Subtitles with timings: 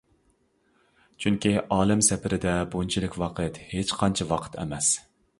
[1.25, 4.89] چۈنكى ئالەم سەپىرىدە بۇنچىلىك ۋاقىت ھېچقانچە ۋاقىت ئەمەس.